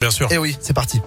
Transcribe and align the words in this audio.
Bien 0.00 0.10
sûr. 0.10 0.32
Et 0.32 0.38
oui, 0.38 0.56
c'est 0.60 0.72
parti. 0.72 1.02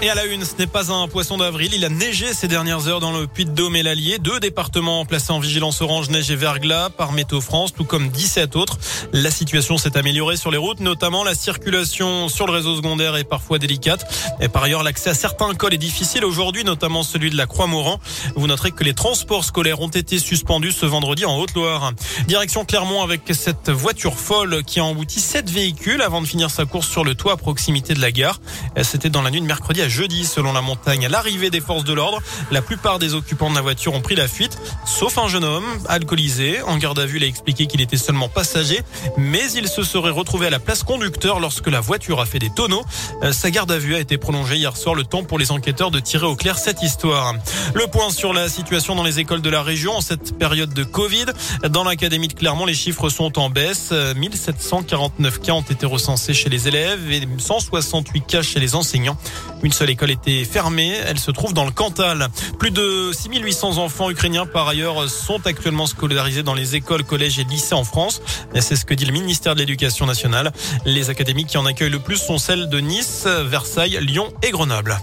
Et 0.00 0.08
à 0.10 0.14
la 0.14 0.26
une, 0.26 0.44
ce 0.44 0.54
n'est 0.56 0.68
pas 0.68 0.92
un 0.92 1.08
poisson 1.08 1.38
d'avril. 1.38 1.72
Il 1.74 1.84
a 1.84 1.88
neigé 1.88 2.32
ces 2.32 2.46
dernières 2.46 2.86
heures 2.86 3.00
dans 3.00 3.10
le 3.10 3.26
Puy-de-Dôme 3.26 3.74
et 3.74 3.82
l'Allier. 3.82 4.18
Deux 4.18 4.38
départements 4.38 5.04
placés 5.04 5.32
en 5.32 5.40
vigilance 5.40 5.80
orange, 5.80 6.08
neige 6.08 6.30
et 6.30 6.36
verglas 6.36 6.88
par 6.90 7.10
Météo 7.10 7.40
France, 7.40 7.74
tout 7.74 7.82
comme 7.82 8.08
17 8.08 8.54
autres. 8.54 8.78
La 9.12 9.32
situation 9.32 9.76
s'est 9.76 9.98
améliorée 9.98 10.36
sur 10.36 10.52
les 10.52 10.56
routes, 10.56 10.78
notamment 10.78 11.24
la 11.24 11.34
circulation 11.34 12.28
sur 12.28 12.46
le 12.46 12.52
réseau 12.52 12.76
secondaire 12.76 13.16
est 13.16 13.24
parfois 13.24 13.58
délicate. 13.58 14.08
Et 14.40 14.46
par 14.46 14.62
ailleurs, 14.62 14.84
l'accès 14.84 15.10
à 15.10 15.14
certains 15.14 15.52
cols 15.54 15.74
est 15.74 15.78
difficile 15.78 16.24
aujourd'hui, 16.24 16.62
notamment 16.62 17.02
celui 17.02 17.30
de 17.30 17.36
la 17.36 17.46
Croix-Mauran. 17.46 17.98
Vous 18.36 18.46
noterez 18.46 18.70
que 18.70 18.84
les 18.84 18.94
transports 18.94 19.42
scolaires 19.42 19.80
ont 19.80 19.88
été 19.88 20.20
suspendus 20.20 20.70
ce 20.70 20.86
vendredi 20.86 21.24
en 21.24 21.36
Haute-Loire. 21.36 21.92
Direction 22.28 22.64
Clermont 22.64 23.02
avec 23.02 23.22
cette 23.32 23.68
voiture 23.68 24.16
folle 24.16 24.62
qui 24.62 24.78
a 24.78 24.84
embouti 24.84 25.18
sept 25.18 25.50
véhicules 25.50 26.02
avant 26.02 26.22
de 26.22 26.26
finir 26.26 26.50
sa 26.50 26.66
course 26.66 26.86
sur 26.88 27.02
le 27.02 27.16
toit 27.16 27.32
à 27.32 27.36
proximité 27.36 27.94
de 27.94 28.00
la 28.00 28.12
gare. 28.12 28.40
C'était 28.82 29.10
dans 29.10 29.22
la 29.22 29.32
nuit 29.32 29.40
de 29.40 29.46
mercredi 29.46 29.87
jeudi 29.88 30.24
selon 30.24 30.52
la 30.52 30.60
montagne. 30.60 31.06
À 31.06 31.08
l'arrivée 31.08 31.50
des 31.50 31.60
forces 31.60 31.84
de 31.84 31.92
l'ordre, 31.92 32.20
la 32.50 32.62
plupart 32.62 32.98
des 32.98 33.14
occupants 33.14 33.50
de 33.50 33.54
la 33.54 33.60
voiture 33.60 33.94
ont 33.94 34.00
pris 34.00 34.14
la 34.14 34.28
fuite, 34.28 34.58
sauf 34.86 35.18
un 35.18 35.28
jeune 35.28 35.44
homme 35.44 35.66
alcoolisé. 35.88 36.62
En 36.62 36.76
garde 36.78 36.98
à 36.98 37.06
vue, 37.06 37.18
il 37.18 37.24
a 37.24 37.26
expliqué 37.26 37.66
qu'il 37.66 37.80
était 37.80 37.96
seulement 37.96 38.28
passager, 38.28 38.80
mais 39.16 39.50
il 39.52 39.68
se 39.68 39.82
serait 39.82 40.10
retrouvé 40.10 40.46
à 40.46 40.50
la 40.50 40.58
place 40.58 40.82
conducteur 40.82 41.40
lorsque 41.40 41.68
la 41.68 41.80
voiture 41.80 42.20
a 42.20 42.26
fait 42.26 42.38
des 42.38 42.50
tonneaux. 42.50 42.84
Euh, 43.22 43.32
sa 43.32 43.50
garde 43.50 43.70
à 43.70 43.78
vue 43.78 43.94
a 43.94 44.00
été 44.00 44.18
prolongée 44.18 44.56
hier 44.56 44.76
soir, 44.76 44.94
le 44.94 45.04
temps 45.04 45.24
pour 45.24 45.38
les 45.38 45.50
enquêteurs 45.50 45.90
de 45.90 46.00
tirer 46.00 46.26
au 46.26 46.36
clair 46.36 46.58
cette 46.58 46.82
histoire. 46.82 47.34
Le 47.74 47.86
point 47.86 48.10
sur 48.10 48.32
la 48.32 48.48
situation 48.48 48.94
dans 48.94 49.04
les 49.04 49.18
écoles 49.18 49.42
de 49.42 49.50
la 49.50 49.62
région 49.62 49.92
en 49.96 50.00
cette 50.00 50.38
période 50.38 50.72
de 50.72 50.84
Covid. 50.84 51.26
Dans 51.70 51.84
l'académie 51.84 52.28
de 52.28 52.32
Clermont, 52.34 52.66
les 52.66 52.74
chiffres 52.74 53.08
sont 53.08 53.38
en 53.38 53.50
baisse. 53.50 53.92
1749 53.92 55.40
cas 55.40 55.52
ont 55.52 55.62
été 55.62 55.86
recensés 55.86 56.34
chez 56.34 56.48
les 56.48 56.68
élèves 56.68 57.10
et 57.10 57.26
168 57.38 58.26
cas 58.26 58.42
chez 58.42 58.60
les 58.60 58.74
enseignants. 58.74 59.16
Seule 59.78 59.90
école 59.90 60.10
était 60.10 60.44
fermée. 60.44 60.92
Elle 61.06 61.20
se 61.20 61.30
trouve 61.30 61.54
dans 61.54 61.64
le 61.64 61.70
Cantal. 61.70 62.26
Plus 62.58 62.72
de 62.72 63.12
6800 63.12 63.78
enfants 63.78 64.10
ukrainiens, 64.10 64.44
par 64.44 64.66
ailleurs, 64.66 65.08
sont 65.08 65.46
actuellement 65.46 65.86
scolarisés 65.86 66.42
dans 66.42 66.54
les 66.54 66.74
écoles, 66.74 67.04
collèges 67.04 67.38
et 67.38 67.44
lycées 67.44 67.76
en 67.76 67.84
France. 67.84 68.20
C'est 68.58 68.74
ce 68.74 68.84
que 68.84 68.94
dit 68.94 69.04
le 69.04 69.12
ministère 69.12 69.54
de 69.54 69.60
l'Éducation 69.60 70.04
nationale. 70.04 70.52
Les 70.84 71.10
académies 71.10 71.44
qui 71.44 71.58
en 71.58 71.64
accueillent 71.64 71.90
le 71.90 72.00
plus 72.00 72.16
sont 72.16 72.38
celles 72.38 72.68
de 72.68 72.80
Nice, 72.80 73.28
Versailles, 73.44 73.98
Lyon 74.00 74.32
et 74.42 74.50
Grenoble. 74.50 74.98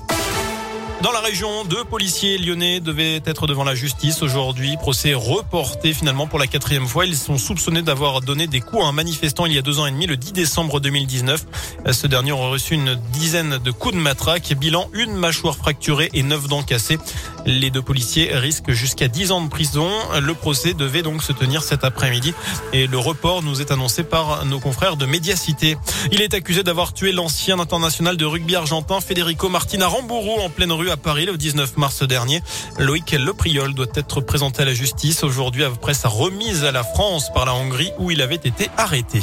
Dans 1.02 1.12
la 1.12 1.20
région, 1.20 1.66
deux 1.66 1.84
policiers 1.84 2.38
lyonnais 2.38 2.80
devaient 2.80 3.22
être 3.26 3.48
devant 3.48 3.64
la 3.64 3.76
justice 3.76 4.24
aujourd'hui. 4.24 4.76
Procès 4.78 5.14
reporté 5.14 5.94
finalement 5.94 6.26
pour 6.26 6.40
la 6.40 6.48
quatrième 6.48 6.88
fois. 6.88 7.06
Ils 7.06 7.18
sont 7.18 7.38
soupçonnés 7.38 7.82
d'avoir 7.82 8.22
donné 8.22 8.48
des 8.48 8.62
coups 8.62 8.82
à 8.82 8.88
un 8.88 8.92
manifestant 8.92 9.46
il 9.46 9.54
y 9.54 9.58
a 9.58 9.62
deux 9.62 9.80
ans 9.80 9.86
et 9.86 9.92
demi, 9.92 10.08
le 10.08 10.18
10 10.18 10.32
décembre 10.32 10.80
2019. 10.80 11.46
Ce 11.92 12.08
dernier 12.08 12.32
aurait 12.32 12.50
reçu 12.50 12.74
une 12.74 12.96
dizaine 13.12 13.58
de 13.58 13.72
coups 13.72 13.94
de 13.94 14.00
matraque. 14.00 14.54
Bilan, 14.54 14.90
une 14.94 15.14
mâchoire 15.14 15.56
fracturée 15.56 16.10
et 16.14 16.24
neuf 16.24 16.48
dents 16.48 16.64
cassées. 16.64 16.98
Les 17.46 17.70
deux 17.70 17.82
policiers 17.82 18.36
risquent 18.36 18.72
jusqu'à 18.72 19.08
10 19.08 19.32
ans 19.32 19.42
de 19.42 19.50
prison. 19.50 19.90
Le 20.20 20.34
procès 20.34 20.74
devait 20.74 21.04
donc 21.04 21.22
se 21.22 21.34
tenir 21.34 21.62
cet 21.62 21.84
après-midi 21.84 22.34
et 22.74 22.88
le 22.88 22.98
report 22.98 23.44
nous 23.44 23.62
est 23.62 23.72
annoncé 23.72 24.04
par 24.04 24.46
nos 24.46 24.60
confrères 24.60 24.96
de 24.96 25.06
Médiacité. 25.06 25.78
Il 26.12 26.22
est 26.22 26.34
accusé 26.34 26.64
d'avoir 26.64 26.94
tué 26.94 27.12
l'ancien 27.12 27.60
international 27.60 28.18
de 28.18 28.26
rugby 28.26 28.56
argentin 28.56 29.02
Federico 29.02 29.50
Martina 29.50 29.88
Rambourou 29.88 30.40
en 30.42 30.50
pleine 30.50 30.72
rue 30.72 30.90
Paris 30.98 31.26
le 31.26 31.38
19 31.38 31.78
mars 31.78 32.04
dernier. 32.04 32.42
Loïc 32.80 33.12
Lepriol 33.12 33.74
doit 33.74 33.86
être 33.96 34.22
présenté 34.22 34.62
à 34.62 34.66
la 34.66 34.74
justice 34.74 35.24
aujourd'hui 35.24 35.64
après 35.64 35.94
sa 35.94 36.10
remise 36.10 36.64
à 36.64 36.72
la 36.72 36.84
France 36.84 37.32
par 37.34 37.46
la 37.46 37.54
Hongrie 37.54 37.92
où 38.00 38.12
il 38.12 38.22
avait 38.22 38.36
été 38.36 38.70
arrêté. 38.78 39.22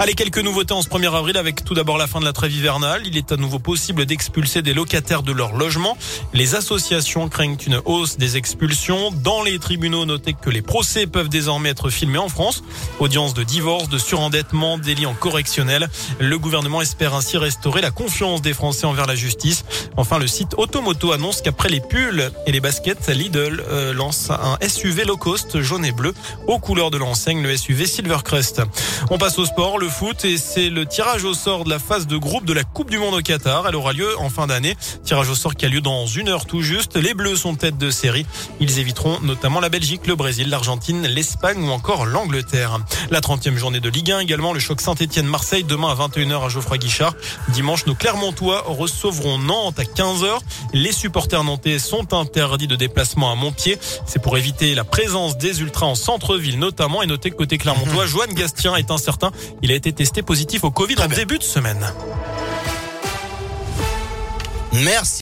Allez, 0.00 0.14
quelques 0.14 0.38
nouveautés 0.38 0.74
en 0.74 0.82
ce 0.82 0.88
1er 0.88 1.14
avril 1.14 1.36
avec 1.36 1.64
tout 1.64 1.74
d'abord 1.74 1.98
la 1.98 2.08
fin 2.08 2.18
de 2.18 2.24
la 2.24 2.32
trêve 2.32 2.52
hivernale. 2.52 3.02
Il 3.06 3.16
est 3.16 3.30
à 3.30 3.36
nouveau 3.36 3.60
possible 3.60 4.04
d'expulser 4.06 4.60
des 4.60 4.74
locataires 4.74 5.22
de 5.22 5.30
leur 5.30 5.54
logement. 5.54 5.96
Les 6.32 6.56
associations 6.56 7.28
craignent 7.28 7.56
une 7.64 7.80
hausse 7.84 8.16
des 8.16 8.36
expulsions. 8.36 9.12
Dans 9.12 9.42
les 9.42 9.60
tribunaux, 9.60 10.04
notez 10.04 10.32
que 10.32 10.50
les 10.50 10.62
procès 10.62 11.06
peuvent 11.06 11.28
désormais 11.28 11.68
être 11.68 11.90
filmés 11.90 12.18
en 12.18 12.28
France. 12.28 12.64
Audience 12.98 13.34
de 13.34 13.44
divorce, 13.44 13.88
de 13.88 13.98
surendettement, 13.98 14.78
délit 14.78 15.06
en 15.06 15.14
correctionnel. 15.14 15.88
Le 16.18 16.38
gouvernement 16.40 16.82
espère 16.82 17.14
ainsi 17.14 17.38
restaurer 17.38 17.80
la 17.80 17.92
confiance 17.92 18.42
des 18.42 18.52
Français 18.52 18.86
envers 18.86 19.06
la 19.06 19.14
justice. 19.14 19.64
Enfin, 19.96 20.18
le 20.18 20.26
site 20.26 20.54
Automoto 20.56 21.12
annonce 21.12 21.40
qu'après 21.40 21.68
les 21.68 21.80
pulls 21.80 22.32
et 22.46 22.52
les 22.52 22.60
baskets, 22.60 23.08
Lidl 23.10 23.62
euh, 23.68 23.94
lance 23.94 24.30
un 24.30 24.58
SUV 24.66 25.04
low 25.04 25.16
cost 25.16 25.60
jaune 25.60 25.84
et 25.84 25.92
bleu 25.92 26.14
aux 26.48 26.58
couleurs 26.58 26.90
de 26.90 26.98
l'enseigne, 26.98 27.42
le 27.42 27.56
SUV 27.56 27.86
Silvercrest. 27.86 28.62
On 29.10 29.18
passe 29.18 29.38
au 29.38 29.46
sport 29.46 29.78
le 29.84 29.90
foot 29.90 30.24
et 30.24 30.38
c'est 30.38 30.70
le 30.70 30.86
tirage 30.86 31.24
au 31.24 31.34
sort 31.34 31.64
de 31.64 31.68
la 31.68 31.78
phase 31.78 32.06
de 32.06 32.16
groupe 32.16 32.46
de 32.46 32.54
la 32.54 32.64
Coupe 32.64 32.90
du 32.90 32.96
Monde 32.96 33.12
au 33.12 33.20
Qatar. 33.20 33.68
Elle 33.68 33.76
aura 33.76 33.92
lieu 33.92 34.18
en 34.18 34.30
fin 34.30 34.46
d'année. 34.46 34.78
Tirage 35.04 35.28
au 35.28 35.34
sort 35.34 35.54
qui 35.54 35.66
a 35.66 35.68
lieu 35.68 35.82
dans 35.82 36.06
une 36.06 36.30
heure 36.30 36.46
tout 36.46 36.62
juste. 36.62 36.96
Les 36.96 37.12
Bleus 37.12 37.36
sont 37.36 37.54
tête 37.54 37.76
de 37.76 37.90
série. 37.90 38.24
Ils 38.60 38.78
éviteront 38.78 39.20
notamment 39.20 39.60
la 39.60 39.68
Belgique, 39.68 40.06
le 40.06 40.14
Brésil, 40.14 40.48
l'Argentine, 40.48 41.06
l'Espagne 41.06 41.62
ou 41.62 41.70
encore 41.70 42.06
l'Angleterre. 42.06 42.78
La 43.10 43.20
30e 43.20 43.56
journée 43.56 43.80
de 43.80 43.90
Ligue 43.90 44.10
1 44.10 44.20
également. 44.20 44.54
Le 44.54 44.58
choc 44.58 44.80
Saint-Etienne-Marseille 44.80 45.64
demain 45.64 45.90
à 45.90 45.94
21h 45.94 46.46
à 46.46 46.48
Geoffroy 46.48 46.78
Guichard. 46.78 47.14
Dimanche, 47.50 47.84
nos 47.84 47.94
Clermontois 47.94 48.64
recevront 48.66 49.36
Nantes 49.36 49.78
à 49.78 49.84
15h. 49.84 50.38
Les 50.72 50.92
supporters 50.92 51.44
nantais 51.44 51.78
sont 51.78 52.14
interdits 52.14 52.68
de 52.68 52.76
déplacement 52.76 53.30
à 53.30 53.34
Montpied. 53.34 53.78
C'est 54.06 54.22
pour 54.22 54.38
éviter 54.38 54.74
la 54.74 54.84
présence 54.84 55.36
des 55.36 55.60
ultras 55.60 55.84
en 55.84 55.94
centre-ville 55.94 56.58
notamment. 56.58 57.02
Et 57.02 57.06
notez 57.06 57.30
que 57.30 57.36
côté 57.36 57.58
Clermontois, 57.58 58.06
Joanne 58.14 58.32
Gastien 58.32 58.76
est 58.76 58.90
incertain. 58.90 59.30
Il 59.60 59.73
a 59.74 59.76
été 59.76 59.92
testé 59.92 60.22
positif 60.22 60.62
au 60.62 60.70
Covid 60.70 60.94
en 61.00 61.08
début 61.08 61.38
de 61.38 61.42
semaine. 61.42 61.92
Merci. 64.72 65.12